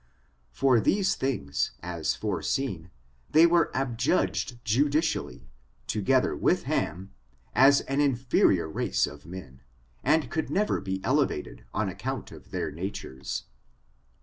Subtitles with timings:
[0.51, 2.89] For these things, as foreseen,
[3.29, 5.47] they were adjudged judicially,
[5.85, 7.11] together with Ham,
[7.53, 9.61] as an inferior race of men,
[10.03, 13.43] and could never be elevated on account of their natures.